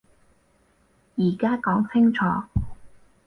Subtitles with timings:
[1.15, 2.25] 而家講清楚